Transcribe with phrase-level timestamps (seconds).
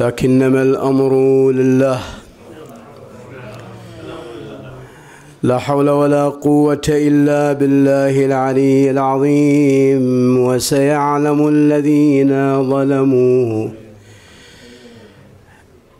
[0.00, 1.12] لكنما الأمر
[1.50, 2.00] لله.
[5.42, 13.68] لا حول ولا قوة إلا بالله العلي العظيم وسيعلم الذين ظلموا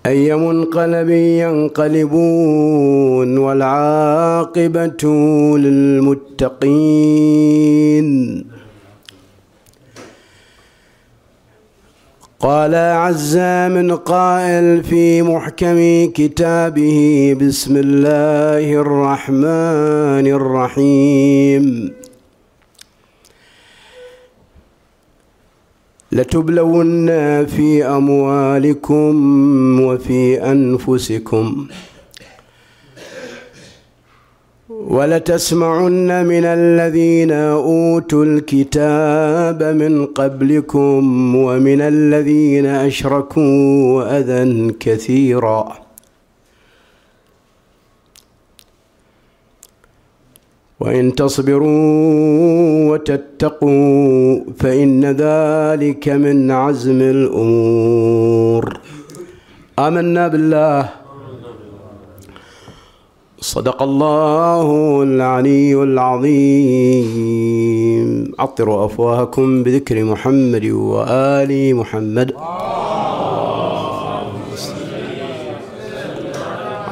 [0.06, 1.10] أي منقلب
[1.44, 5.04] ينقلبون والعاقبة
[5.58, 6.92] للمتقين.
[12.42, 13.36] قال عز
[13.70, 15.78] من قائل في محكم
[16.14, 21.92] كتابه بسم الله الرحمن الرحيم.
[26.12, 27.06] لتبلون
[27.46, 29.14] في أموالكم
[29.80, 31.66] وفي أنفسكم
[34.88, 45.72] ولتسمعن من الذين أوتوا الكتاب من قبلكم ومن الذين أشركوا أذى كثيرا.
[50.80, 58.80] وإن تصبروا وتتقوا فإن ذلك من عزم الأمور.
[59.78, 61.01] آمنا بالله.
[63.42, 67.22] صدق الله العلي العظيم.
[68.38, 72.32] عطروا أفواهكم بذكر محمد وآل محمد.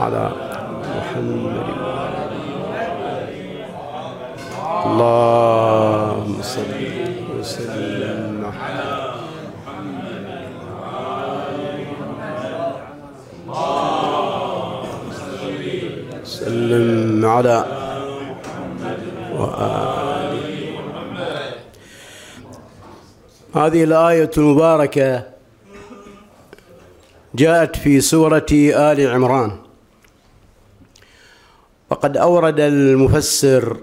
[0.01, 0.31] على
[0.99, 1.67] محمد.
[4.87, 5.60] اللهم
[16.71, 17.65] وسلم على
[23.55, 25.27] هذه الآية المباركة
[27.35, 29.57] جاءت في سورة آل عمران.
[31.91, 33.77] وقد أورد المفسر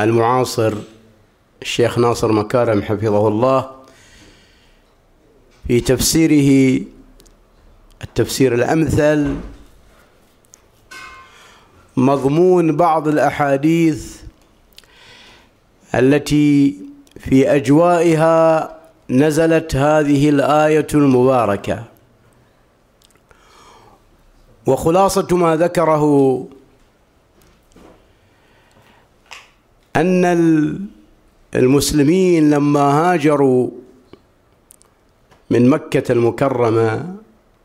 [0.00, 0.74] المعاصر
[1.62, 3.70] الشيخ ناصر مكارم حفظه الله
[5.66, 6.80] في تفسيره
[8.02, 9.36] التفسير الأمثل
[12.00, 14.16] مضمون بعض الأحاديث
[15.94, 16.76] التي
[17.18, 18.76] في أجوائها
[19.10, 21.84] نزلت هذه الآية المباركة.
[24.66, 26.04] وخلاصة ما ذكره
[29.96, 30.24] أن
[31.54, 33.70] المسلمين لما هاجروا
[35.50, 37.14] من مكة المكرمة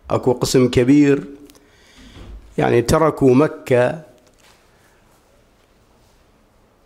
[0.10, 1.24] أكو قسم كبير
[2.58, 4.15] يعني تركوا مكة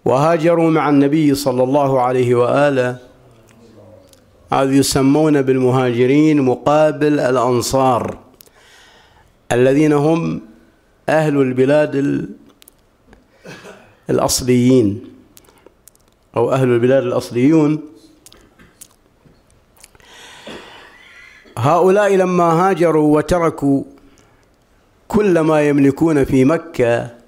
[0.05, 2.97] وهاجروا مع النبي صلى الله عليه وآله.
[4.53, 8.17] هذا يسمون بالمهاجرين مقابل الأنصار
[9.51, 10.41] الذين هم
[11.09, 12.25] أهل البلاد
[14.09, 15.03] الأصليين
[16.37, 17.79] أو أهل البلاد الأصليون.
[21.57, 23.83] هؤلاء لما هاجروا وتركوا
[25.07, 27.18] كل ما يملكون في مكة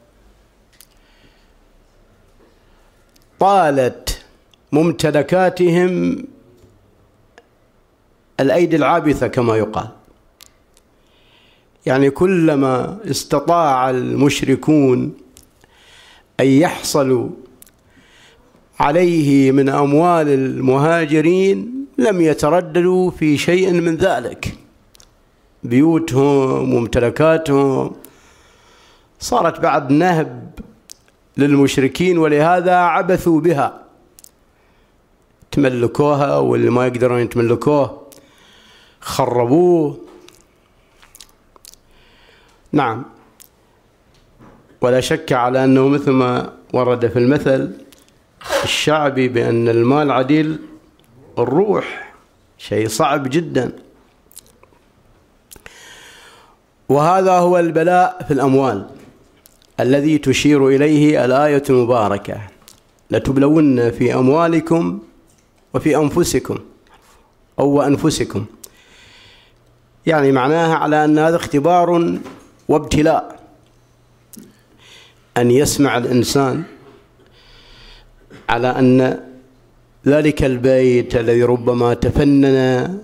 [3.42, 4.26] طالت
[4.72, 6.24] ممتلكاتهم
[8.40, 9.88] الأيدي العابثة كما يقال.
[11.86, 15.14] يعني كلما استطاع المشركون
[16.40, 17.30] أن يحصلوا
[18.80, 24.56] عليه من أموال المهاجرين لم يترددوا في شيء من ذلك.
[25.64, 27.92] بيوتهم وممتلكاتهم
[29.20, 30.60] صارت بعد نهب
[31.38, 33.82] للمشركين ولهذا عبثوا بها.
[35.52, 38.08] تملكوها واللي ما يقدرون يتملكوه
[39.02, 40.00] خربوه.
[42.72, 43.06] نعم.
[44.82, 47.72] ولا شك على أنه مثل ما ورد في المثل
[48.64, 50.60] الشعبي بأن المال عديل
[51.40, 52.14] الروح
[52.58, 53.72] شيء صعب جدا.
[56.90, 59.01] وهذا هو البلاء في الأموال.
[59.80, 62.38] الذي تشير إليه الآية المباركة.
[63.12, 65.00] لتبلون في أموالكم
[65.74, 66.58] وفي أنفسكم
[67.60, 68.46] أو أنفسكم.
[70.06, 72.18] يعني معناها على أن هذا اختبار
[72.68, 73.40] وابتلاء.
[75.38, 76.64] أن يسمع الإنسان
[78.50, 79.20] على أن
[80.08, 83.00] ذلك البيت الذي ربما تفنن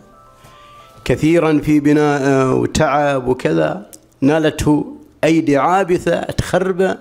[1.05, 3.91] كثيرا في بناء وتعب وكذا
[4.21, 6.97] نالته أيدي عابثة تخربه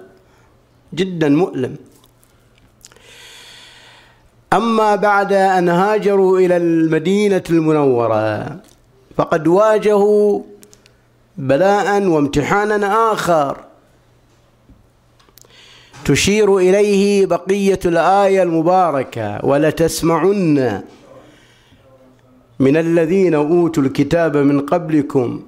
[0.94, 1.76] جدا مؤلم.
[4.52, 8.56] أما بعد أن هاجروا إلى المدينة المنورة
[9.16, 10.42] فقد واجهوا
[11.36, 13.56] بلاء وامتحانا آخر.
[16.04, 20.82] تشير إليه بقية الآية المباركة ولتسمعن
[22.58, 25.42] من الذين أوتوا الكتاب من قبلكم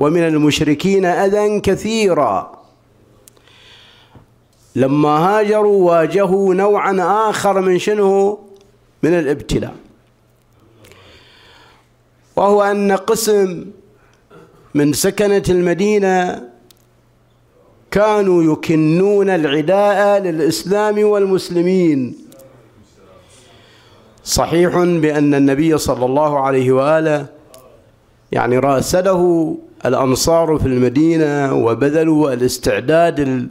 [0.00, 2.57] ومن المشركين أذى كثيرا.
[4.76, 6.96] لما هاجروا واجهوا نوعا
[7.30, 8.38] آخر من شنه
[9.02, 9.74] من الابتلاء.
[12.36, 13.64] وهو أن قسم
[14.74, 16.48] من سكنة المدينة
[17.90, 22.16] كانوا يكنون العداء للإسلام والمسلمين.
[24.24, 27.26] صحيح بأن النبي صلى الله عليه وآله
[28.32, 29.56] يعني راسله
[29.86, 33.48] الأنصار في المدينة وبذلوا الاستعداد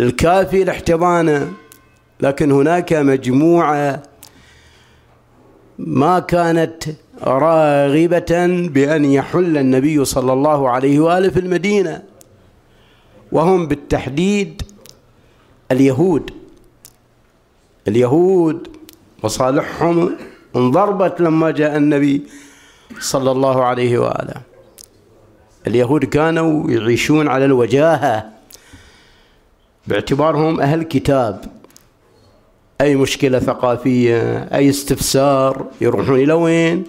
[0.00, 1.52] الكافي لاحتضانه
[2.20, 4.02] لكن هناك مجموعة
[5.78, 6.84] ما كانت
[7.22, 12.02] راغبة بأن يحل النبي صلى الله عليه وآله في المدينة
[13.32, 14.62] وهم بالتحديد
[15.70, 16.30] اليهود.
[17.88, 18.68] اليهود
[19.24, 20.16] مصالحهم
[20.56, 22.22] انضربت لما جاء النبي
[23.00, 24.34] صلى الله عليه وآله.
[25.66, 28.32] اليهود كانوا يعيشون على الوجاهة.
[29.86, 31.44] باعتبارهم أهل كتاب.
[32.80, 36.84] أي مشكلة ثقافية أي استفسار يروحون إلى وين؟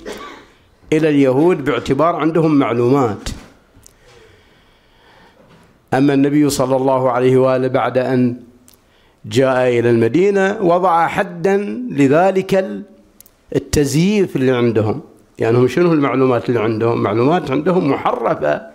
[0.94, 3.30] إلى اليهود باعتبار عندهم معلومات.
[5.94, 8.36] أما النبي صلى الله عليه وآله بعد أن
[9.26, 11.58] جاء إلى المدينة وضع حدا
[11.92, 12.84] لذلك
[13.56, 15.02] التزييف اللي عندهم.
[15.40, 18.73] يعني هم شنو المعلومات اللي عندهم؟ معلومات عندهم محرفة.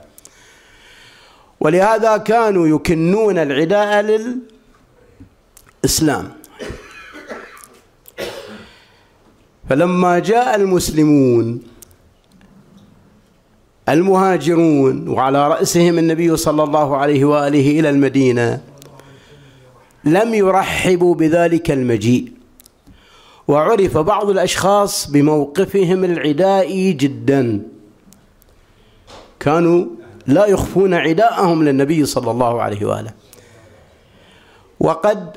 [1.60, 4.18] ولهذا كانوا يكنون العداء
[5.84, 6.28] للإسلام.
[9.68, 11.62] فلما جاء المسلمون
[13.88, 18.60] المهاجرون وعلى رأسهم النبي صلى الله عليه وآله إلى المدينة
[20.04, 22.32] لم يرحبوا بذلك المجيء.
[23.48, 27.62] وعرف بعض الأشخاص بموقفهم العدائي جدا.
[29.40, 29.86] كانوا
[30.28, 33.10] لا يخفون عداءهم للنبي صلى الله عليه وآله.
[34.80, 35.36] وقد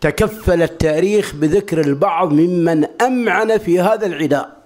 [0.00, 4.56] تكفل التاريخ بذكر البعض ممن أمعن في هذا العداء.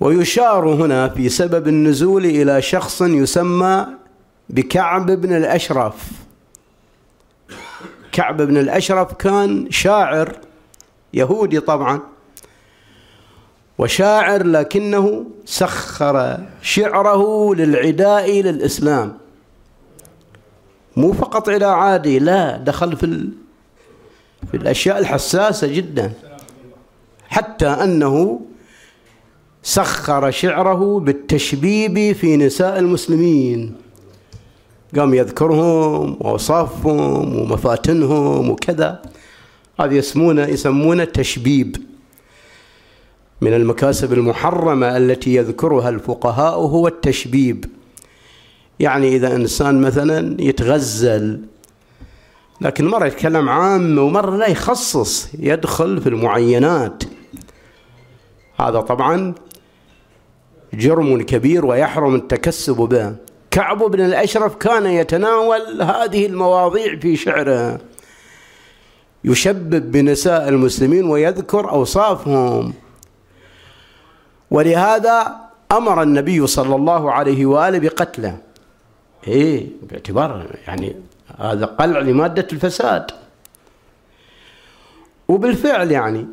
[0.00, 3.86] ويشار هنا في سبب النزول إلى شخص يسمى
[4.48, 6.10] بكعب بن الأشرف.
[8.12, 10.36] كعب بن الأشرف كان شاعر
[11.14, 12.13] يهودي طبعا.
[13.78, 19.18] وشاعر لكنه سخر شعره للعداء للإسلام.
[20.96, 23.28] مو فقط عداء عادي لا دخل في
[24.50, 26.12] في الأشياء الحساسة جدا.
[27.28, 28.40] حتى أنه
[29.62, 33.74] سخر شعره بالتشبيب في نساء المسلمين.
[34.96, 39.02] قام يذكرهم وأوصافهم ومفاتنهم وكذا.
[39.80, 41.93] هذا يسمونه يسمونه تشبيب.
[43.40, 47.64] من المكاسب المحرمة التي يذكرها الفقهاء هو التشبيب.
[48.80, 51.40] يعني إذا إنسان مثلا يتغزل
[52.60, 57.04] لكن مرة يتكلم عام ومرة لا يخصص يدخل في المعينات.
[58.60, 59.34] هذا طبعا
[60.74, 63.14] جرم كبير ويحرم التكسب به.
[63.50, 67.80] كعب بن الأشرف كان يتناول هذه المواضيع في شعره.
[69.24, 72.72] يشبب بنساء المسلمين ويذكر أوصافهم.
[74.54, 75.36] ولهذا
[75.72, 78.38] أمر النبي صلى الله عليه وآله بقتله.
[79.26, 80.96] إيه باعتبار يعني
[81.38, 83.10] هذا قلع لمادة الفساد.
[85.28, 86.26] وبالفعل يعني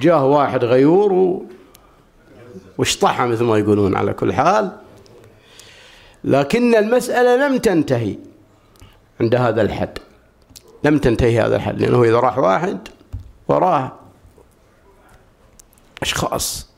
[0.00, 1.44] جاه واحد غيور و
[2.78, 4.72] واشطحها مثل ما يقولون على كل حال.
[6.24, 8.16] لكن المسألة لم تنتهي
[9.20, 9.98] عند هذا الحد.
[10.84, 12.78] لم تنتهي هذا الحد لأنه إذا راح واحد
[13.48, 13.92] وراه
[16.02, 16.68] أشخاص.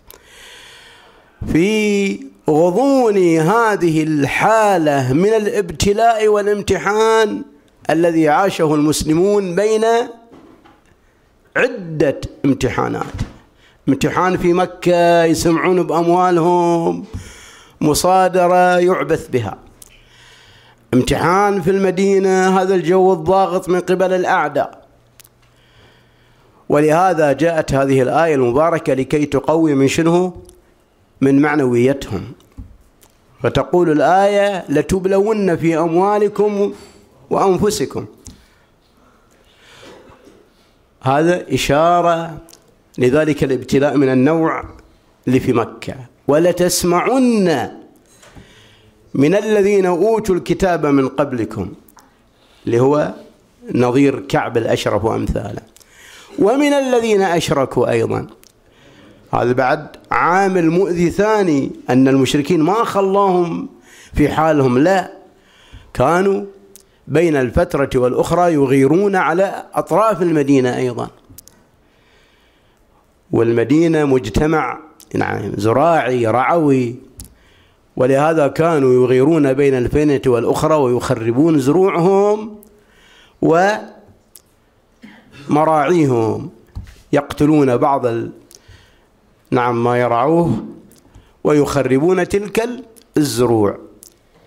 [1.46, 2.20] في
[2.50, 7.42] غضون هذه الحالة من الابتلاء والامتحان
[7.90, 9.84] الذي عاشه المسلمون بين
[11.56, 13.04] عدة امتحانات.
[13.88, 17.04] امتحان في مكة يسمعون بأموالهم
[17.80, 19.58] مصادرة يعبث بها.
[20.94, 24.84] امتحان في المدينة هذا الجو الضاغط من قبل الأعداء.
[26.68, 30.32] ولهذا جاءت هذه الآية المباركة لكي تقوي من شنه
[31.20, 32.32] من معنويتهم.
[33.42, 36.72] فتقول الآية لتبلون في أموالكم
[37.30, 38.06] وأنفسكم.
[41.02, 42.38] هذا إشارة
[42.98, 44.64] لذلك الابتلاء من النوع
[45.26, 45.94] اللي في مكة.
[46.28, 47.70] ولتسمعن
[49.14, 51.72] من الذين أوتوا الكتاب من قبلكم.
[52.66, 53.14] اللي هو
[53.74, 55.62] نظير كعب الأشرف وأمثاله.
[56.38, 58.26] ومن الذين أشركوا أيضا.
[59.32, 63.68] هذا بعد عامل مؤذي ثاني أن المشركين ما خلاهم
[64.14, 65.12] في حالهم لا.
[65.94, 66.44] كانوا
[67.06, 71.08] بين الفترة والأخرى يغيرون على أطراف المدينة أيضا.
[73.30, 74.78] والمدينة مجتمع
[75.14, 76.94] نعم زراعي رعوي.
[77.96, 82.56] ولهذا كانوا يغيرون بين الفينة والأخرى ويخربون زروعهم
[85.48, 86.50] ومراعيهم.
[87.12, 88.06] يقتلون بعض.
[89.50, 90.64] نعم ما يرعوه
[91.44, 92.68] ويخربون تلك
[93.16, 93.78] الزروع.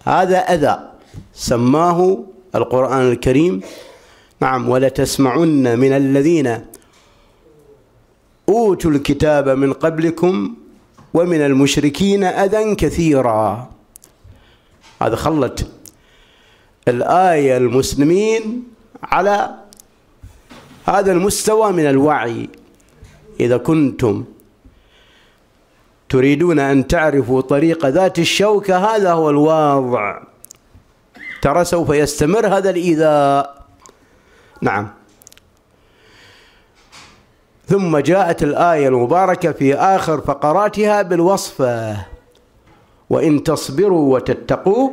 [0.04, 0.90] هذا أذى
[1.34, 2.24] سماه
[2.56, 3.62] القرآن الكريم.
[4.42, 6.66] نعم ولتسمعن من الذين
[8.50, 10.56] أوتوا الكتاب من قبلكم
[11.14, 13.70] ومن المشركين أذى كثيرا.
[15.02, 15.68] هذا خلت
[16.88, 18.64] الآية المسلمين
[19.04, 19.56] على
[20.86, 22.50] هذا المستوى من الوعي.
[23.40, 24.24] إذا كنتم
[26.14, 30.22] تريدون أن تعرفوا طريق ذات الشوكة هذا هو الواضع.
[31.42, 33.66] ترى سوف يستمر هذا الإيذاء.
[34.62, 34.90] نعم.
[37.68, 42.06] ثم جاءت الآية المباركة في آخر فقراتها بالوصفة
[43.10, 44.90] وإن تصبروا وتتقوا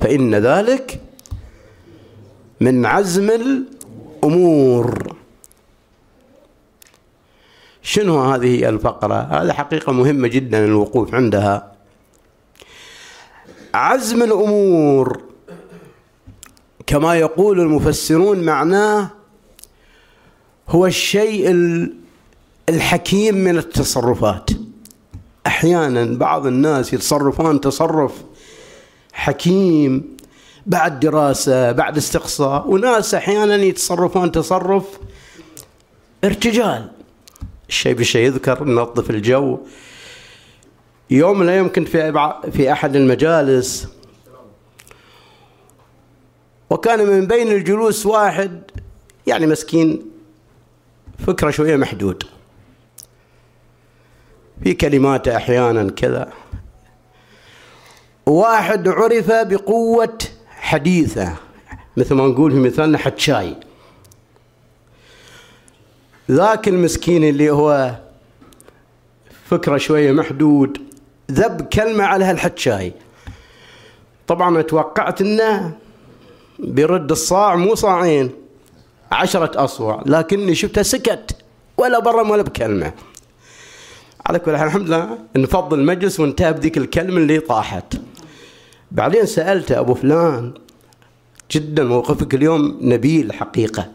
[0.00, 1.00] فإن ذلك
[2.60, 5.16] من عزم الأمور.
[7.82, 11.72] شنو هذه الفقرة؟ هذه حقيقة مهمة جدا الوقوف عندها.
[13.74, 15.22] عزم الأمور
[16.86, 19.10] كما يقول المفسرون معناه
[20.68, 21.50] هو الشيء
[22.68, 24.50] الحكيم من التصرفات.
[25.46, 28.12] أحيانا بعض الناس يتصرفون تصرف
[29.12, 30.16] حكيم
[30.66, 34.84] بعد دراسة بعد استقصاء وناس أحيانا يتصرفون تصرف
[36.24, 36.90] ارتجال.
[37.72, 39.58] الشيء بشيء يذكر ننظف الجو.
[41.10, 43.88] يوم من الأيام كنت في في أحد المجالس.
[46.70, 48.62] وكان من بين الجلوس واحد
[49.26, 50.02] يعني مسكين
[51.26, 52.22] فكرة شوية محدود.
[54.64, 56.32] في كلمات أحيانا كذا.
[58.26, 61.36] واحد عرف بقوة حديثة
[61.96, 63.56] مثل ما نقول في مثالنا حتشاي
[66.30, 67.94] ذاك المسكين اللي هو
[69.44, 70.78] فكرة شوية محدود
[71.30, 72.92] ذب كلمة على هالحتشاي
[74.26, 75.72] طبعا توقعت إنه
[76.58, 78.30] بيرد الصاع مو صاعين
[79.12, 81.36] عشرة أصوع لكني شفتها سكت
[81.76, 82.92] ولا برا ولا بكلمة.
[84.26, 87.94] على كل حال الحمد لله نفضل المجلس وانتهى بذيك الكلمة اللي طاحت.
[88.90, 90.52] بعدين سألته أبو فلان
[91.50, 93.88] جدا موقفك اليوم نبيل حقيقة.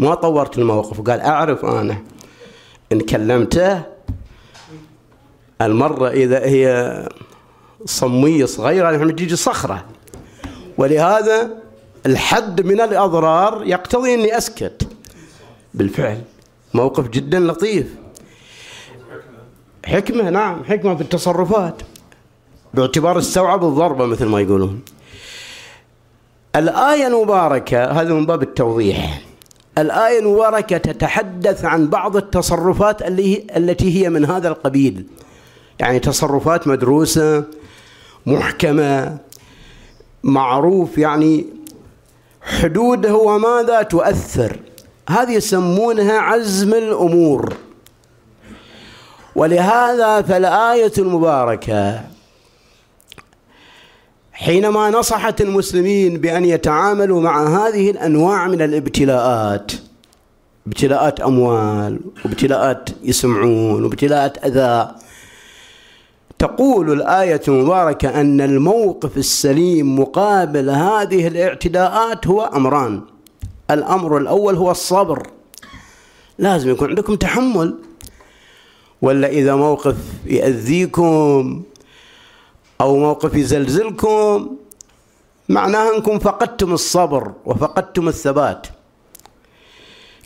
[0.00, 1.96] ما طورت الموقف وقال أعرف أنا.
[2.92, 3.82] إن كلمته
[5.62, 7.08] المرة إذا هي
[7.84, 9.84] صمية صغيرة يعني تجي صخرة.
[10.78, 11.50] ولهذا
[12.06, 14.88] الحد من الأضرار يقتضي أني أسكت.
[15.74, 16.22] بالفعل
[16.74, 17.94] موقف جدا لطيف.
[19.84, 21.82] حكمة نعم حكمة في التصرفات.
[22.74, 24.80] باعتبار استوعب الضربة مثل ما يقولون.
[26.56, 29.29] الآية المباركة هذا من باب التوضيح.
[29.80, 33.02] الآية المباركة تتحدث عن بعض التصرفات
[33.56, 35.06] التي هي من هذا القبيل.
[35.80, 37.44] يعني تصرفات مدروسة
[38.26, 39.18] محكمة
[40.22, 41.46] معروف يعني
[42.42, 44.56] حدوده وماذا تؤثر.
[45.08, 47.54] هذه يسمونها عزم الأمور.
[49.36, 52.00] ولهذا فالآية المباركة
[54.40, 59.72] حينما نصحت المسلمين بأن يتعاملوا مع هذه الأنواع من الابتلاءات
[60.66, 64.94] ابتلاءات أموال وابتلاءات يسمعون وابتلاءات أذى
[66.38, 73.00] تقول الآية المباركة أن الموقف السليم مقابل هذه الاعتداءات هو أمران.
[73.70, 75.26] الأمر الأول هو الصبر.
[76.38, 77.74] لازم يكون عندكم تحمل.
[79.02, 81.62] ولا إذا موقف يأذيكم
[82.80, 84.56] أو موقف يزلزلكم
[85.48, 88.66] معناها أنكم فقدتم الصبر وفقدتم الثبات.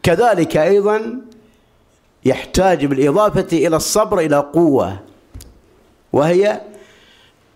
[0.02, 1.20] كذلك أيضا
[2.24, 5.00] يحتاج بالإضافة إلى الصبر إلى قوة
[6.12, 6.60] وهي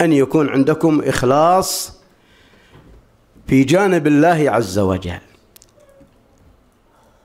[0.00, 1.93] أن يكون عندكم إخلاص
[3.47, 5.19] في جانب الله عز وجل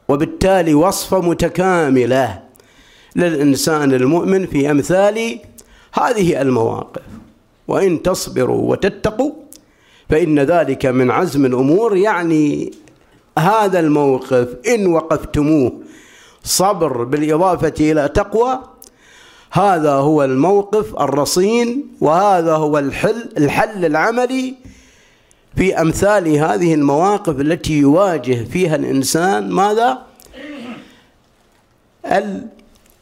[0.09, 2.43] وبالتالي وصفة متكاملة
[3.15, 5.39] للإنسان المؤمن في أمثال
[5.93, 7.01] هذه المواقف.
[7.67, 9.31] وإن تصبروا وتتقوا
[10.09, 11.97] فإن ذلك من عزم الأمور.
[11.97, 12.71] يعني
[13.39, 15.71] هذا الموقف إن وقفتموه
[16.43, 18.59] صبر بالإضافة إلى تقوى
[19.51, 24.55] هذا هو الموقف الرصين وهذا هو الحل الحل العملي
[25.55, 29.49] في أمثال هذه المواقف التي يواجه فيها الإنسان.
[29.49, 29.97] ماذا؟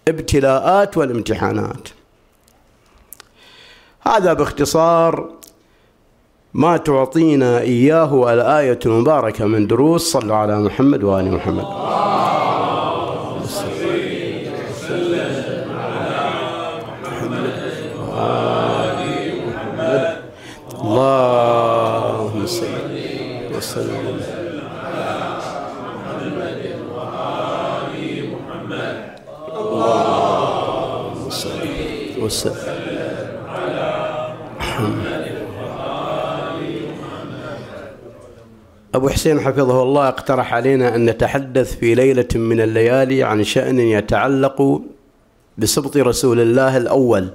[0.07, 1.87] الابتلاءات والامتحانات.
[4.07, 5.29] هذا باختصار
[6.53, 10.11] ما تعطينا إياه الآية المباركة من دروس.
[10.11, 11.65] صلوا على محمد وآل محمد.
[20.81, 22.65] اللهم صل
[23.55, 24.21] وسلم.
[29.57, 31.67] اللهم صل
[32.21, 32.90] وسلم.
[38.95, 44.81] أبو حسين حفظه الله اقترح علينا أن نتحدث في ليلة من الليالي عن شأن يتعلق
[45.57, 47.29] بسبط رسول الله الأول.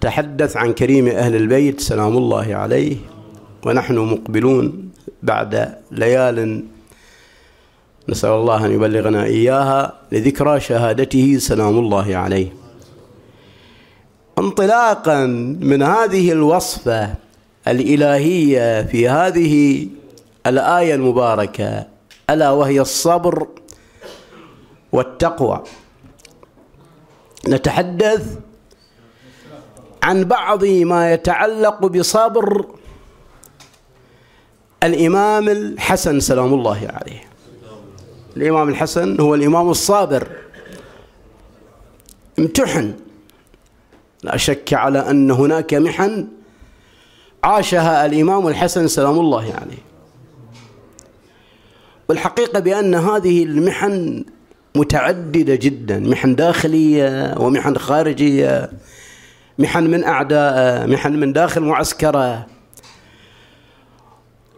[0.00, 2.96] تحدث عن كريم أهل البيت سلام الله عليه
[3.66, 4.90] ونحن مقبلون
[5.22, 6.64] بعد ليال
[8.08, 12.52] نسأل الله أن يبلغنا إياها لذكرى شهادته سلام الله عليه.
[14.38, 15.26] انطلاقا
[15.60, 17.23] من هذه الوصفة
[17.68, 19.86] الإلهية في هذه
[20.46, 21.86] الآية المباركة
[22.30, 23.48] ألا وهي الصبر
[24.92, 25.62] والتقوى.
[27.48, 28.38] نتحدث
[30.02, 32.66] عن بعض ما يتعلق بصبر
[34.82, 37.24] الإمام الحسن سلام الله عليه.
[38.36, 40.28] الإمام الحسن هو الإمام الصابر.
[42.38, 42.94] امتحن.
[44.22, 46.28] لا شك على أن هناك محن
[47.44, 49.82] عاشها الإمام الحسن سلام الله عليه.
[52.08, 54.24] والحقيقة بأن هذه المحن
[54.74, 58.70] متعددة جدا محن داخلية ومحن خارجية
[59.58, 62.46] محن من أعداء محن من داخل معسكرة.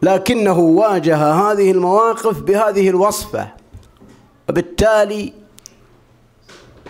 [0.02, 3.48] لكنه واجه هذه المواقف بهذه الوصفة
[4.48, 5.32] وبالتالي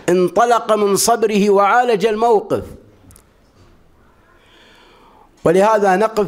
[0.09, 2.63] انطلق من صبره وعالج الموقف.
[5.47, 6.27] ولهذا نقف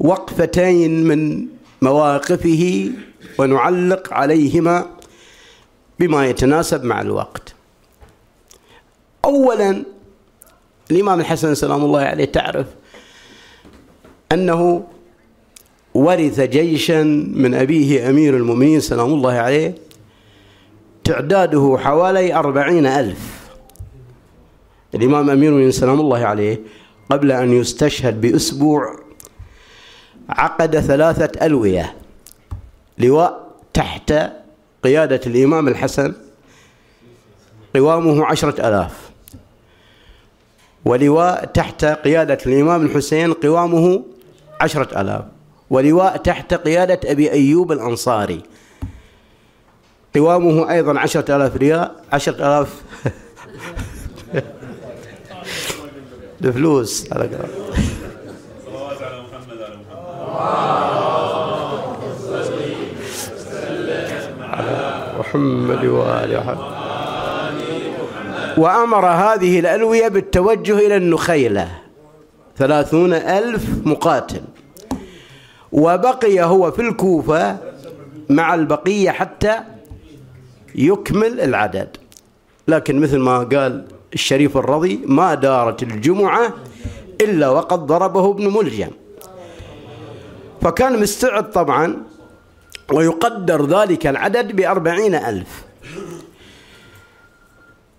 [0.00, 1.46] وقفتين من
[1.82, 2.90] مواقفه
[3.38, 4.86] ونعلق عليهما
[5.98, 7.54] بما يتناسب مع الوقت.
[9.24, 9.84] اولا
[10.90, 12.66] الإمام الحسن سلام الله عليه تعرف
[14.32, 14.86] أنه
[15.94, 17.02] ورث جيشا
[17.34, 19.74] من أبيه أمير المؤمنين سلام الله عليه
[21.04, 23.50] تعداده حوالي أربعين ألف.
[24.94, 26.60] الإمام أمير المؤمنين سلام الله عليه
[27.10, 28.96] قبل أن يستشهد بأسبوع
[30.28, 31.96] عقد ثلاثة ألوية
[32.98, 34.14] لواء تحت
[34.84, 36.14] قيادة الإمام الحسن
[37.74, 39.10] قوامه عشرة ألاف.
[40.84, 44.02] ولواء تحت قيادة الإمام الحسين قوامه
[44.60, 45.24] عشرة ألاف.
[45.70, 48.42] ولواء تحت قيادة أبي أيوب الأنصاري
[50.14, 52.82] قوامه أيضا عشرة ألاف ريال عشرة ألاف
[56.40, 57.12] بفلوس.
[57.12, 57.48] على كلام
[58.66, 60.10] صلوات على محمد على محمد.
[65.18, 66.56] محمد وآل
[68.58, 71.68] وأمر هذه الألوية بالتوجه إلى النخيلة.
[72.56, 74.40] ثلاثون ألف مقاتل.
[75.72, 77.56] وبقي هو في الكوفة
[78.28, 79.60] مع البقية حتى
[80.74, 81.96] يكمل العدد.
[82.68, 86.54] لكن مثل ما قال الشريف الرضي ما دارت الجمعة
[87.20, 88.90] إلا وقد ضربه ابن ملجم.
[90.62, 92.02] فكان مستعد طبعا
[92.92, 95.64] ويقدر ذلك العدد بأربعين ألف.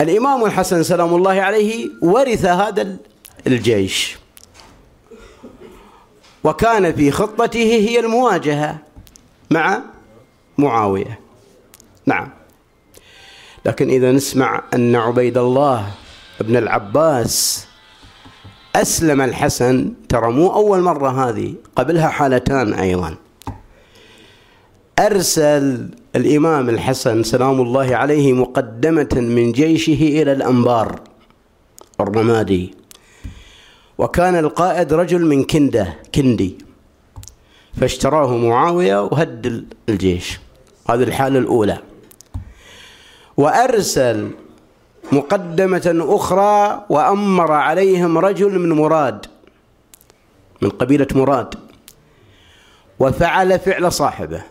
[0.01, 2.97] الإمام الحسن سلام الله عليه ورث هذا
[3.47, 4.17] الجيش.
[6.43, 8.77] وكان في خطته هي المواجهة
[9.51, 9.81] مع
[10.57, 11.19] معاوية.
[12.05, 12.29] نعم.
[13.65, 15.87] لكن إذا نسمع أن عبيد الله
[16.41, 17.67] بن العباس
[18.75, 23.15] أسلم الحسن ترى مو أول مرة هذه قبلها حالتان أيضا.
[24.99, 30.99] أرسل الإمام الحسن سلام الله عليه مقدمة من جيشه إلى الأنبار
[31.99, 32.75] الرمادي.
[33.97, 36.57] وكان القائد رجل من كندة كندي.
[37.73, 40.39] فاشتراه معاوية وهد الجيش.
[40.89, 41.77] هذه الحالة الأولى.
[43.41, 44.31] وأرسل
[45.11, 49.25] مقدمة أخرى وأمر عليهم رجل من مراد
[50.61, 51.55] من قبيلة مراد
[52.99, 54.43] وفعل فعل صاحبه.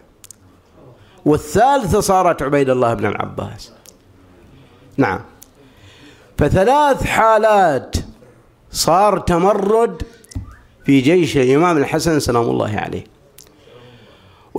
[1.24, 3.72] والثالثة صارت عبيد الله بن العباس.
[4.96, 5.20] نعم.
[6.38, 7.96] فثلاث حالات
[8.70, 10.03] صار تمرد
[10.85, 13.05] في جيش الإمام الحسن سلام الله عليه.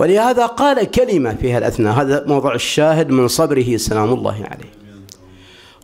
[0.02, 4.72] ولهذا قال كلمة في هالأثناء هذا موضع الشاهد من صبره سلام الله عليه.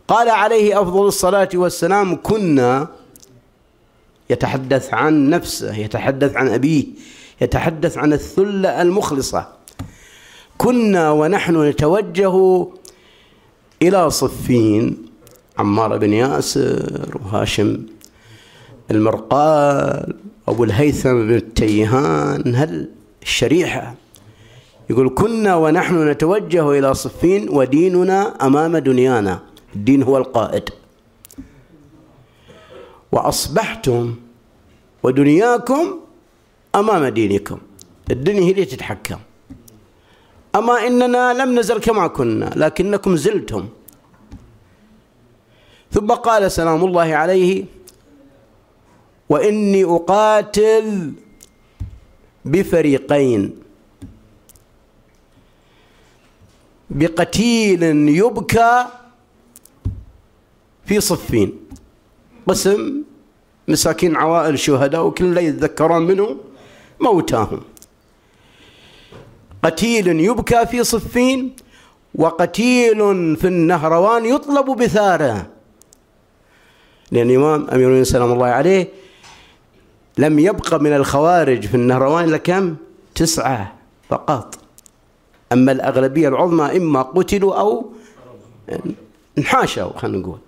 [0.07, 2.87] قال عليه أفضل الصلاة والسلام كنا
[4.29, 6.85] يتحدث عن نفسه يتحدث عن أبيه
[7.41, 9.47] يتحدث عن الثلة المخلصة.
[10.57, 12.67] كنا ونحن نتوجه
[13.81, 14.97] إلى صفين
[15.57, 17.77] عمار بن ياسر وهاشم
[18.91, 20.13] المرقال
[20.47, 22.89] أبو الهيثم بن التيهان هل
[23.23, 23.95] الشريحة
[24.89, 29.39] يقول كنا ونحن نتوجه إلى صفين وديننا أمام دنيانا.
[29.75, 30.69] الدين هو القائد.
[33.11, 34.15] وأصبحتم
[35.03, 35.99] ودنياكم
[36.75, 37.59] أمام دينكم.
[38.11, 39.19] الدنيا هي اللي تتحكم.
[40.55, 43.69] أما إننا لم نزل كما كنا لكنكم زلتم.
[45.91, 47.65] ثم قال سلام الله عليه
[49.29, 51.13] وإني أقاتل
[52.45, 53.68] بفريقين.
[56.89, 58.85] بقتيل يبكى
[60.85, 61.59] في صفين.
[62.47, 63.03] قسم
[63.67, 66.37] مساكين عوائل شهداء وكل يتذكرون منه
[66.99, 67.61] موتاهم.
[69.63, 71.55] قتيل يبكى في صفين
[72.15, 72.97] وقتيل
[73.35, 75.47] في النهروان يطلب بثاره.
[77.11, 78.87] لأن الإمام أمير المؤمنين سلام الله عليه
[80.17, 82.75] لم يبقى من الخوارج في النهروان إلا كم؟
[83.15, 83.75] تسعة
[84.09, 84.58] فقط.
[85.53, 87.91] أما الأغلبية العظمى إما قتلوا أو
[89.37, 90.39] انحاشوا خلينا نقول.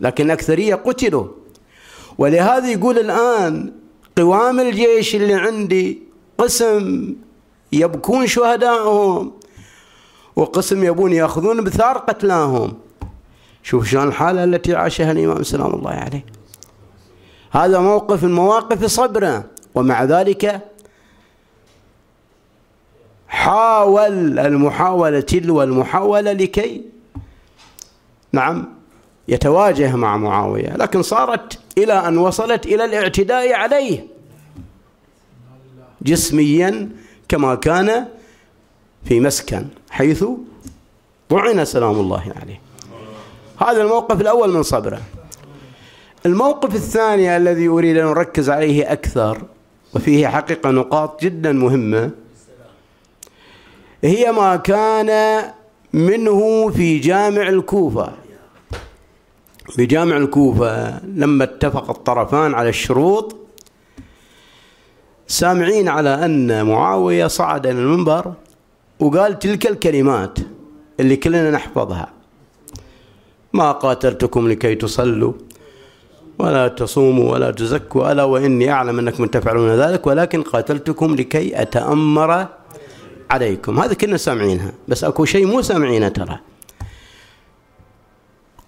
[0.00, 1.26] لكن الأكثرية قتلوا.
[2.18, 3.72] ولهذا يقول الآن
[4.18, 6.02] قوام الجيش اللي عندي
[6.38, 7.14] قسم
[7.72, 9.32] يبكون شهدائهم
[10.36, 12.74] وقسم يبون يأخذون بثار قتلاهم.
[13.62, 16.24] شوف شلون الحالة التي عاشها الإمام سلام الله عليه.
[17.50, 20.73] هذا موقف من مواقف صبرة ومع ذلك
[23.34, 26.82] حاول المحاولة تلو المحاولة لكي
[28.32, 28.68] نعم
[29.28, 34.06] يتواجه مع معاوية لكن صارت إلى أن وصلت إلى الاعتداء عليه
[36.02, 36.88] جسميا
[37.28, 38.06] كما كان
[39.04, 40.24] في مسكن حيث
[41.28, 42.60] طعن سلام الله عليه.
[43.60, 45.00] هذا الموقف الأول من صبره.
[46.26, 49.42] الموقف الثاني الذي أريد أن أركز عليه أكثر
[49.94, 52.10] وفيه حقيقة نقاط جدا مهمة
[54.04, 55.42] هي ما كان
[55.92, 58.12] منه في جامع الكوفة.
[59.78, 63.36] بجامع الكوفة لما اتفق الطرفان على الشروط
[65.26, 68.32] سامعين على أن معاوية صعد إلى المنبر
[69.00, 70.38] وقال تلك الكلمات
[71.00, 72.08] اللي كلنا نحفظها.
[73.52, 75.32] ما قاتلتكم لكي تصلوا
[76.38, 82.46] ولا تصوموا ولا تزكوا ألا وإني أعلم أنكم تفعلون ذلك ولكن قاتلتكم لكي أتأمر
[83.30, 83.80] عليكم.
[83.80, 86.38] هذا كنا سامعينها بس أكو شيء مو سامعينه ترى.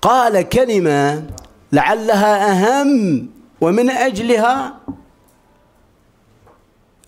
[0.02, 1.26] قال كلمة
[1.72, 3.28] لعلها أهم
[3.60, 4.76] ومن أجلها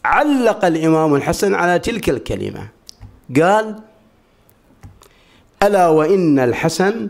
[0.04, 2.68] علق الإمام الحسن على تلك الكلمة.
[3.36, 3.76] قال
[5.62, 7.08] ألا وإن الحسن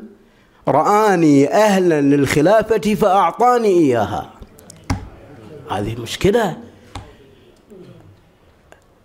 [0.68, 4.30] رآني أهلا للخلافة فأعطاني إياها.
[5.70, 6.67] هذه مشكلة.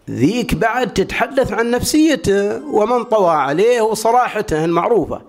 [0.10, 5.22] ذيك بعد تتحدث عن نفسيته ومن طوى عليه وصراحته المعروفة.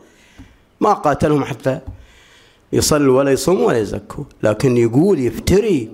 [0.80, 1.78] ما قاتلهم حتى
[2.72, 4.24] يصلوا ولا يصوموا ولا يزكوا.
[4.42, 5.90] لكن يقول يفتري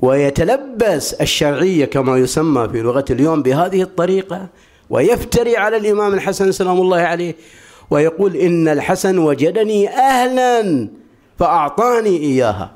[0.00, 4.46] ويتلبس الشرعية كما يسمى في لغة اليوم بهذه الطريقة
[4.90, 7.36] ويفتري على الإمام الحسن سلام الله عليه
[7.90, 10.88] ويقول إن الحسن وجدني أهلا
[11.38, 12.70] فأعطاني إياها.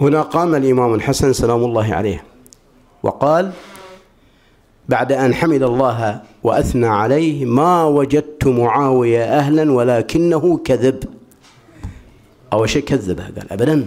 [0.00, 2.29] هنا قام الإمام الحسن سلام الله عليه.
[3.02, 3.52] وقال
[4.88, 11.04] بعد أن حمد الله وأثنى عليه ما وجدت معاوية أهلا ولكنه كذب.
[12.52, 13.86] أول شيء كذبه قال أبدا.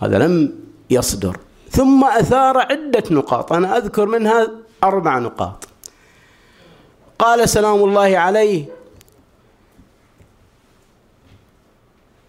[0.00, 0.54] هذا لم
[0.90, 1.36] يصدر.
[1.70, 3.52] ثم أثار عدة نقاط.
[3.52, 4.50] أنا أذكر منها
[4.84, 5.68] أربع نقاط.
[7.18, 8.64] قال سلام الله عليه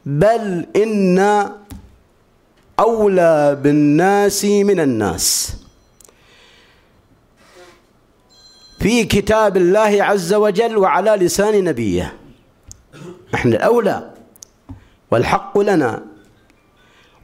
[0.05, 1.49] بل إن
[2.79, 5.55] أولى بالناس من الناس.
[8.79, 12.13] في كتاب الله عز وجل وعلى لسان نبيه.
[13.33, 14.13] نحن الأولى
[15.11, 16.03] والحق لنا.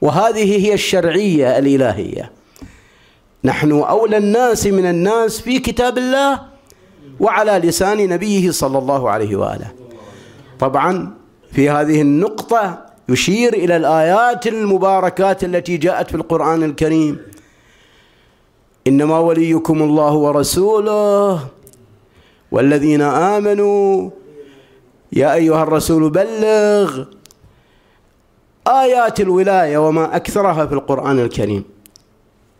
[0.00, 2.32] وهذه هي الشرعية الإلهية.
[3.44, 6.40] نحن أولى الناس من الناس في كتاب الله
[7.20, 9.72] وعلى لسان نبيه صلى الله عليه وآله.
[10.60, 11.14] طبعا
[11.52, 17.18] في هذه النقطة يشير إلى الآيات المباركات التي جاءت في القرآن الكريم.
[18.86, 21.46] إنما وليكم الله ورسوله
[22.52, 24.10] والذين آمنوا.
[25.12, 27.04] يا أيها الرسول بلغ
[28.68, 31.64] آيات الولاية وما أكثرها في القرآن الكريم.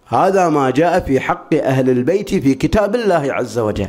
[0.06, 3.88] هذا ما جاء في حق أهل البيت في كتاب الله عز وجل.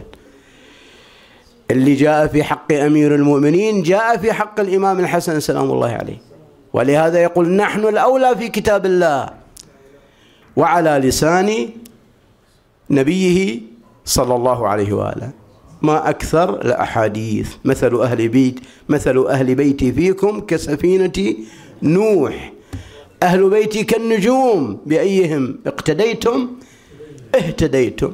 [1.72, 6.31] اللي جاء في حق أمير المؤمنين جاء في حق الإمام الحسن سلام الله عليه.
[6.74, 9.30] ولهذا يقول نحن الأولى في كتاب الله
[10.56, 11.70] وعلى لسان
[12.90, 13.62] نبيه
[14.06, 15.32] صلى الله عليه وآله.
[15.82, 17.50] ما أكثر الأحاديث.
[17.66, 21.36] مثل أهل بيت مثل أهل بيتي فيكم كسفينة
[21.84, 22.54] نوح.
[23.24, 26.50] أهل بيتي كالنجوم بأيهم اقتديتم؟
[27.36, 28.12] اهتديتم.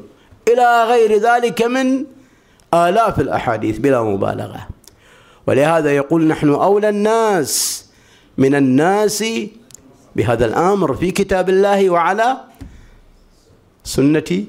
[0.47, 2.05] إلى غير ذلك من
[2.73, 4.67] آلاف الأحاديث بلا مبالغة.
[5.47, 7.86] ولهذا يقول نحن أولى الناس
[8.37, 9.23] من الناس
[10.15, 12.37] بهذا الأمر في كتاب الله وعلى
[13.83, 14.43] سنة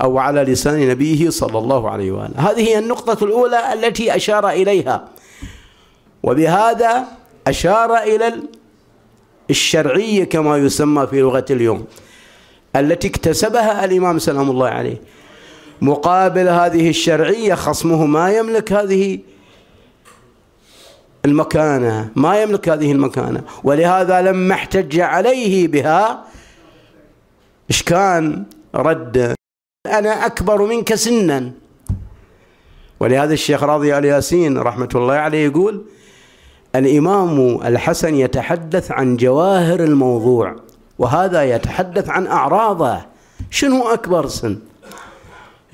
[0.00, 2.50] أو على لسان نبيه صلى الله عليه وآله.
[2.50, 5.08] هذه هي النقطة الأولى التي أشار إليها.
[6.22, 7.04] وبهذا
[7.46, 8.34] أشار إلى
[9.50, 11.84] الشرعية كما يسمى في لغة اليوم
[12.76, 15.00] التي اكتسبها الإمام سلام الله عليه.
[15.82, 19.18] مقابل هذه الشرعية خصمه ما يملك هذه
[21.26, 22.10] المكانة.
[22.16, 23.42] ما يملك هذه المكانة.
[23.64, 26.24] ولهذا لما احتج عليه بها
[27.70, 29.34] إيش كان؟ رد.
[29.86, 31.52] أنا أكبر منك سنا.
[33.00, 35.84] ولهذا الشيخ راضي آل ياسين رحمة الله عليه يقول
[36.74, 40.56] الإمام الحسن يتحدث عن جواهر الموضوع
[40.98, 43.00] وهذا يتحدث عن أعراضه.
[43.50, 44.58] شنو أكبر سن؟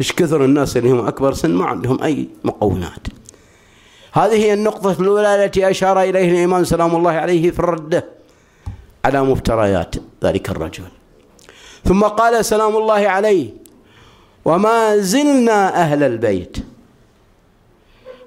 [0.00, 3.06] إيش كثر الناس اللي هم أكبر سن؟ ما عندهم أي مقومات.
[4.12, 8.05] هذه هي النقطة الأولى التي أشار إليه الإمام سلام الله عليه في الردة
[9.05, 9.94] على مفتريات
[10.25, 10.85] ذلك الرجل.
[11.85, 13.51] ثم قال سلام الله عليه
[14.44, 16.57] وما زلنا أهل البيت.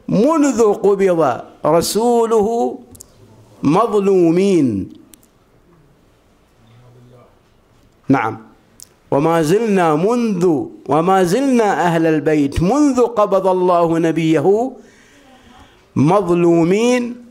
[0.07, 2.79] منذ قبض رسوله
[3.63, 4.93] مظلومين.
[8.09, 8.37] نعم.
[9.11, 14.71] وما زلنا منذ وما زلنا أهل البيت منذ قبض الله نبيه
[15.95, 17.25] مظلومين.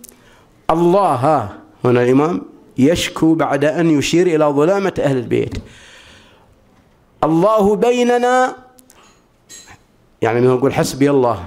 [0.70, 1.50] الله
[1.84, 2.42] هنا الإمام
[2.78, 5.56] يشكو بعد أن يشير إلى ظلامة أهل البيت.
[7.24, 8.56] الله بيننا
[10.22, 11.44] يعني نقول حسبي الله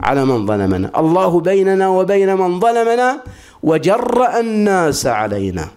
[0.00, 1.00] على من ظلمنا.
[1.00, 3.22] الله بيننا وبين من ظلمنا
[3.62, 5.68] وجرأ الناس علينا.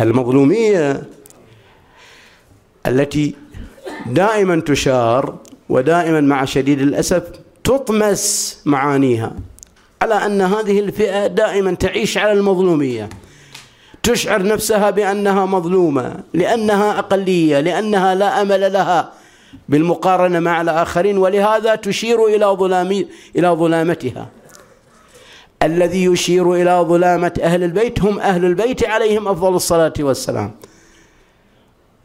[0.00, 1.02] المظلومية
[2.86, 3.34] التي
[4.06, 5.34] دائما تشار
[5.68, 7.22] ودائما مع شديد الأسف
[7.68, 9.32] تطمس معانيها
[10.02, 13.08] على أن هذه الفئة دائما تعيش على المظلومية
[14.02, 19.12] تشعر نفسها بأنها مظلومة لأنها أقلية لأنها لا أمل لها
[19.68, 23.04] بالمقارنة مع الآخرين ولهذا تشير إلى ظلام
[23.36, 24.28] إلى ظلامتها.
[25.62, 30.50] الذي يشير إلى ظلامة أهل البيت هم أهل البيت عليهم أفضل الصلاة والسلام.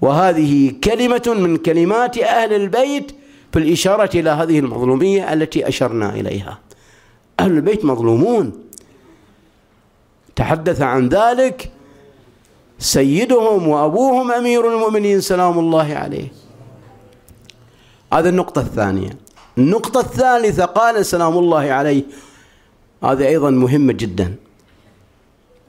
[0.02, 3.12] وهذه كلمة من كلمات أهل البيت
[3.54, 6.60] في الإشارة إلى هذه المظلومية التي أشرنا إليها.
[7.40, 8.54] أهل البيت مظلومون.
[10.36, 11.72] تحدث عن ذلك
[12.80, 16.28] سيدهم وأبوهم أمير المؤمنين سلام الله عليه.
[18.14, 19.10] هذه النقطة الثانية.
[19.58, 22.04] النقطة الثالثة قال سلام الله عليه.
[23.04, 24.36] هذه أيضا مهمة جدا.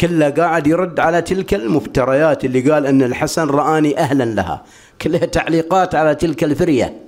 [0.00, 4.64] كله قاعد يرد على تلك المفتريات اللي قال أن الحسن رآني أهلا لها.
[5.02, 7.03] كلها تعليقات على تلك الفرية.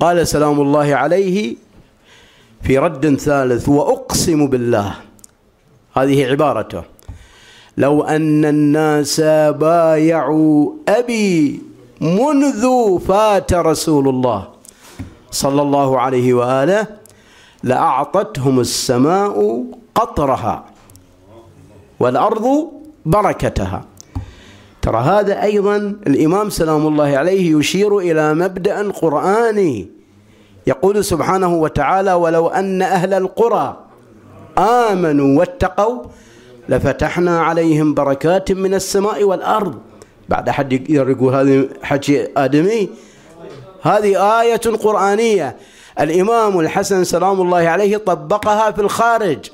[0.00, 1.56] قال سلام الله عليه
[2.62, 4.94] في رد ثالث وأقسم بالله.
[5.94, 6.82] هذه عبارته.
[7.76, 9.20] لو أن الناس
[9.64, 11.62] بايعوا أبي
[12.00, 12.64] منذ
[12.98, 14.48] فات رسول الله
[15.30, 16.86] صلى الله عليه وآله
[17.62, 20.64] لأعطتهم السماء قطرها
[22.00, 22.46] والأرض
[23.06, 23.84] بركتها.
[24.82, 29.90] ترى هذا أيضا الإمام سلام الله عليه يشير إلى مبدأ قرآني.
[30.66, 33.76] يقول سبحانه وتعالى ولو أن أهل القرى
[34.58, 36.02] آمنوا واتقوا
[36.68, 39.78] لفتحنا عليهم بركات من السماء والأرض.
[40.28, 42.88] بعد أحد يقدر يقول هذا حكي آدمي؟
[43.82, 45.56] هذه آية قرآنية.
[46.00, 49.50] الإمام الحسن سلام الله عليه طبقها في الخارج.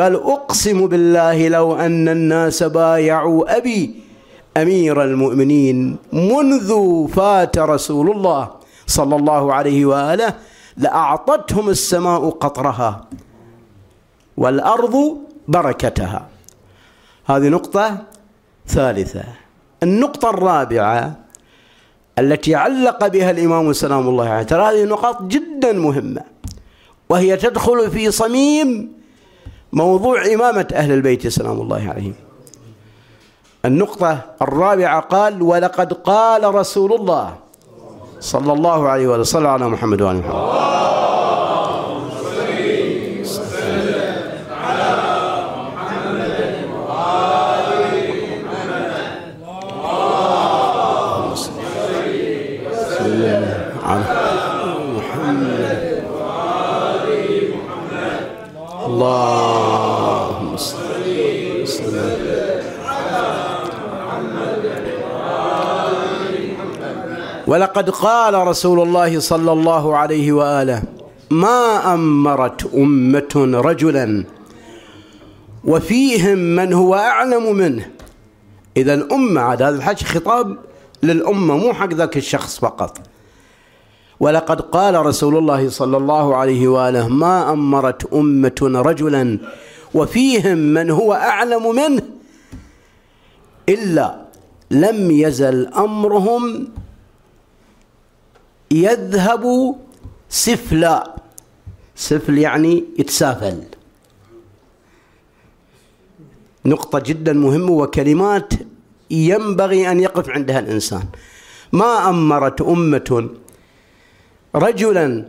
[0.00, 3.94] قال أقسم بالله لو أن الناس بايعوا أبي
[4.56, 6.70] أمير المؤمنين منذ
[7.08, 8.50] فات رسول الله
[8.86, 10.34] صلى الله عليه وآله
[10.76, 13.04] لأعطتهم السماء قطرها
[14.36, 15.16] والأرض
[15.48, 16.28] بركتها.
[17.26, 17.98] هذه نقطة
[18.66, 19.24] ثالثة.
[19.82, 21.16] النقطة الرابعة
[22.18, 26.22] التي علق بها الإمام سلام الله عليه ترى هذه نقاط جدا مهمة.
[27.08, 28.92] وهي تدخل في صميم
[29.72, 32.14] موضوع إمامة أهل البيت سلام الله عليهم.
[33.64, 37.34] النقطة الرابعة قال ولقد قال رسول الله
[38.20, 40.42] صلى الله عليه وسلم على محمد وعلى محمد
[67.52, 70.82] ولقد قال رسول الله صلى الله عليه وآله
[71.30, 74.24] ما أمرت أمة رجلا
[75.64, 77.90] وفيهم من هو أعلم منه.
[78.76, 80.56] إذا الأمة عاد هذا الحج خطاب
[81.02, 82.98] للأمة مو حق ذاك الشخص فقط.
[84.20, 89.38] ولقد قال رسول الله صلى الله عليه وآله ما أمرت أمة رجلا
[89.94, 92.02] وفيهم من هو أعلم منه.
[93.68, 94.22] إلا
[94.70, 96.68] لم يزل أمرهم
[98.72, 99.74] يذهب
[100.28, 101.16] سفلا.
[101.96, 103.62] سفل يعني يتسافل.
[106.64, 108.52] نقطة جدا مهمة وكلمات
[109.10, 111.04] ينبغي أن يقف عندها الإنسان.
[111.72, 113.30] ما أمرت أمة
[114.54, 115.28] رجلا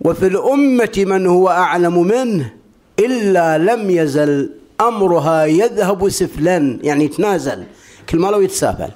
[0.00, 2.52] وفي الأمة من هو أعلم منه
[2.98, 7.64] إلا لم يزل أمرها يذهب سفلا يعني يتنازل.
[8.08, 8.90] كل ما لو يتسافل.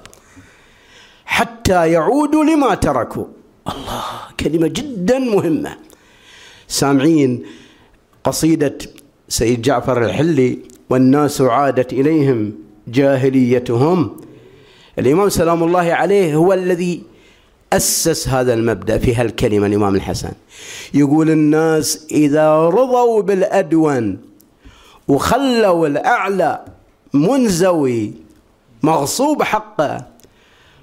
[1.24, 3.36] حتى يعودوا لما تركوا.
[3.68, 4.05] الله.
[4.40, 5.76] كلمة جدا مهمة.
[6.68, 7.42] سامعين
[8.24, 8.79] قصيدة
[9.29, 10.59] سيد جعفر الحلي
[10.90, 12.52] والناس عادت إليهم
[12.88, 14.16] جاهليتهم.
[14.98, 17.02] الإمام سلام الله عليه هو الذي
[17.72, 20.33] أسس هذا المبدأ في هالكلمة الإمام الحسن.
[20.94, 24.18] يقول الناس إذا رضوا بالأدون
[25.09, 26.64] وخلوا الأعلى
[27.14, 28.12] منزوي
[28.83, 30.07] مغصوب حقه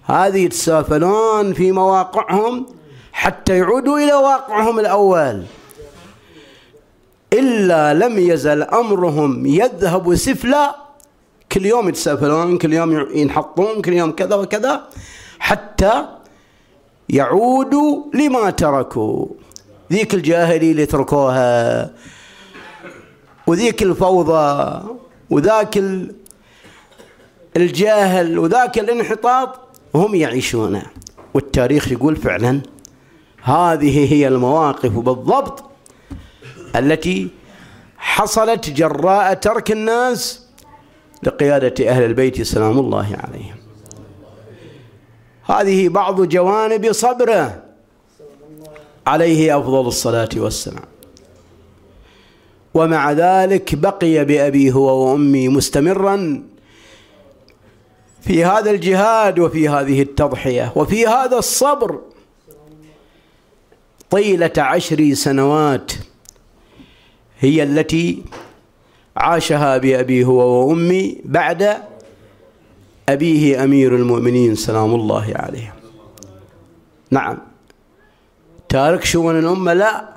[0.06, 2.66] هذه يتسافلون في مواقعهم
[3.13, 5.44] حتى يعودوا إلى واقعهم الأول.
[7.34, 10.76] إلا لم يزل أمرهم يذهب سفلا
[11.52, 14.88] كل يوم يتسافلون كل يوم ينحطون كل يوم كذا وكذا
[15.39, 16.06] حتى
[17.10, 19.26] يعودوا لما تركوا.
[19.92, 21.89] ذيك الجاهلية اللي تركوها
[23.48, 24.84] وذيك الفوضى
[25.30, 25.84] وذاك
[27.58, 29.62] الجاهل وذاك الانحطاط.
[29.95, 30.84] هم يعيشونه
[31.34, 32.62] والتاريخ يقول فعلا
[33.43, 35.63] هذه هي المواقف بالضبط
[36.75, 37.29] التي
[37.97, 40.45] حصلت جراء ترك الناس
[41.23, 43.56] لقيادة أهل البيت سلام الله عليهم.
[45.45, 47.63] هذه بعض جوانب صبره
[49.08, 50.86] عليه أفضل الصلاة والسلام.
[52.73, 56.43] ومع ذلك بقي بأبي هو وأمي مستمرا
[58.23, 61.99] في هذا الجهاد وفي هذه التضحية وفي هذا الصبر.
[64.09, 65.91] طيلة عشر سنوات
[67.39, 68.23] هي التي
[69.17, 71.77] عاشها بأبي هو وأمي بعد
[73.09, 75.73] أبيه أمير المؤمنين سلام الله عليه.
[77.12, 77.38] نعم.
[78.69, 80.09] تارك شؤون الأمة لا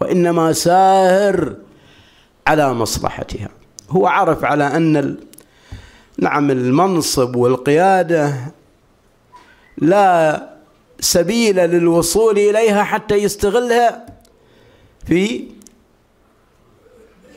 [0.00, 1.54] وإنما ساهر
[2.46, 3.48] على مصلحتها.
[3.90, 5.16] هو عرف على أن
[6.18, 8.34] نعم المنصب والقيادة
[9.78, 10.42] لا
[11.00, 14.06] سبيل للوصول إليها حتى يستغلها
[15.06, 15.44] في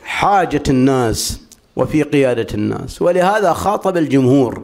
[0.04, 1.40] حاجة الناس
[1.76, 3.02] وفي قيادة الناس.
[3.02, 4.62] ولهذا خاطب الجمهور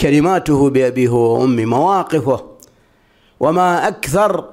[0.00, 2.44] كلماته بأبيه وأمي مواقفه
[3.40, 4.44] وما أكثر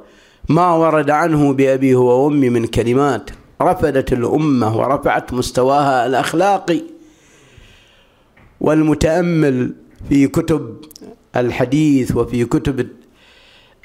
[0.50, 3.30] ما ورد عنه بأبيه وأمي من كلمات
[3.62, 6.82] رفدت الأمة ورفعت مستواها الأخلاقي.
[8.62, 9.74] والمتأمل
[10.10, 10.78] في كتب
[11.36, 12.88] الحديث وفي كتب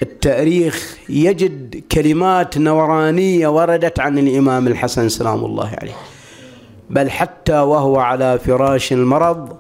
[0.02, 5.96] التاريخ يجد كلمات نورانية وردت عن الإمام الحسن سلام الله عليه.
[6.90, 9.56] بل حتى وهو على فراش المرض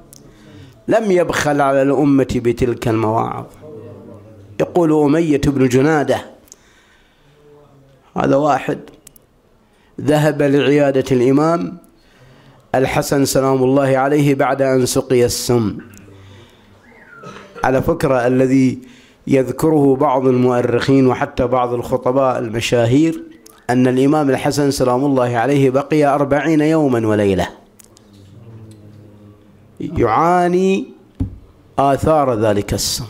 [0.88, 3.44] لم يبخل على الأمة بتلك المواعظ.
[4.60, 6.24] يقول أمية بن جنادة
[8.16, 8.78] هذا واحد
[10.00, 11.78] ذهب لعيادة الإمام
[12.78, 15.78] الحسن سلام الله عليه بعد أن سقي السم.
[17.64, 18.78] على فكرة الذي
[19.26, 23.22] يذكره بعض المؤرخين وحتى بعض الخطباء المشاهير
[23.70, 27.48] أن الإمام الحسن سلام الله عليه بقي أربعين يوما وليلة.
[29.80, 30.84] يعاني
[31.78, 33.04] آثار ذلك السم.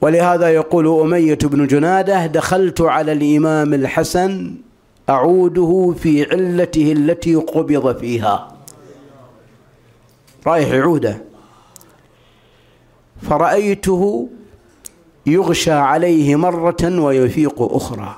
[0.00, 4.54] ولهذا يقول أمية بن جنادة دخلت على الإمام الحسن
[5.08, 8.56] أعوده في علته التي قبض فيها.
[10.46, 11.22] رايح عوده
[13.22, 14.28] فرأيته
[15.26, 18.16] يغشى عليه مرة ويفيق أخرى.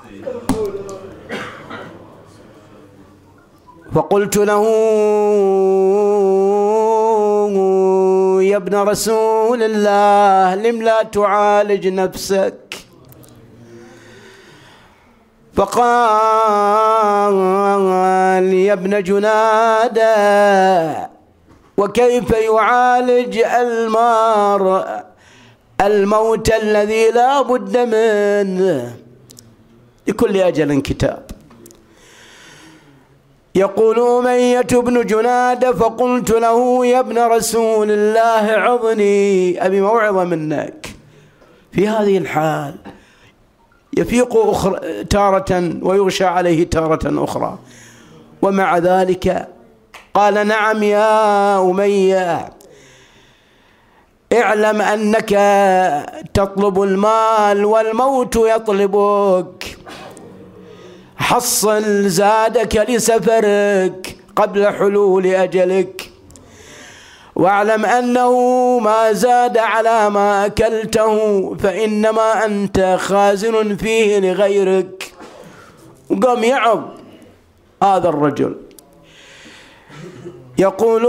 [3.93, 4.63] فقلت له
[8.41, 12.75] يا ابن رسول الله لم لا تعالج نفسك؟
[15.53, 17.33] فقال
[18.53, 21.09] يا ابن جناده
[21.77, 24.85] وكيف يعالج المار
[25.81, 28.95] الموت الذي لا بد منه؟
[30.07, 31.23] لكل أجل كتاب.
[33.55, 40.89] يقول أمية بن جناد فقلت له يا ابن رسول الله عظني أبي موعظة منك.
[41.71, 42.75] في هذه الحال
[43.97, 47.57] يفيق أخرى تارة ويغشى عليه تارة أخرى.
[48.41, 49.47] ومع ذلك
[50.13, 52.49] قال نعم يا أمية
[54.33, 55.29] اعلم أنك
[56.33, 59.77] تطلب المال والموت يطلبك.
[61.17, 66.08] حصل زادك لسفرك قبل حلول أجلك.
[67.39, 68.33] واعلم أنه
[68.79, 71.15] ما زاد على ما أكلته
[71.55, 75.13] فإنما أنت خازن فيه لغيرك.
[76.09, 76.79] وقام يعظ
[77.83, 78.55] هذا الرجل.
[80.57, 81.05] يقول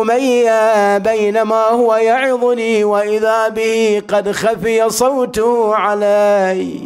[0.00, 6.80] أمية بينما هو يعظني وإذا به قد خفي صوته علي.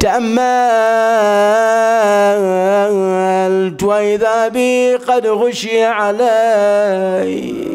[0.00, 0.38] تأملت
[3.82, 7.68] وإذا بي قد غشي علي.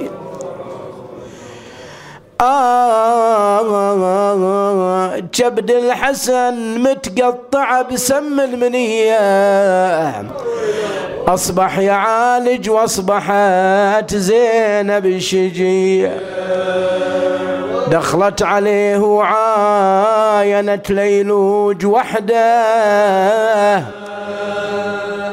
[2.41, 3.63] آه
[5.33, 9.19] جبد الحسن متقطع بسم المنية.
[11.27, 16.21] أصبح يعالج وأصبحت زينب الشجية
[17.93, 22.63] دخلت عليه وعاينت ليلوج وحده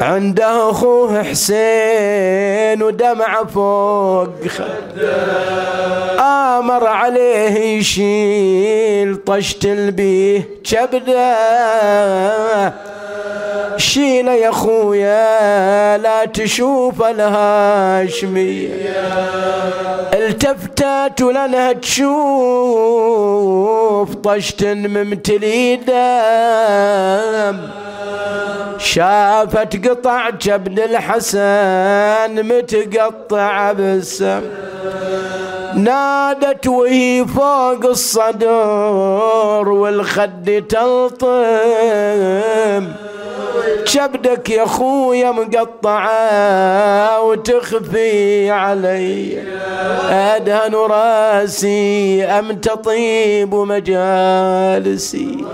[0.01, 4.29] عنده أخوه حسين ودمع فوق.
[4.49, 5.13] خده
[6.21, 10.49] آمر عليه يشيل طشت البيه.
[10.65, 11.37] كبده
[13.77, 18.69] شيله يا خويا لا تشوف الهاشمية
[20.15, 22.11] التفتت ولنها تشوف
[24.15, 27.59] طشت ممتلي دم
[28.79, 34.41] شافت قطع جبن الحسن متقطع بالسم.
[35.75, 41.31] نادت وهي فوق الصدر والخد تلطم.
[43.95, 49.43] كبدك يا خويا مقطعة وتخفي علي.
[50.11, 55.45] أدهن راسي أم تطيب مجالسي.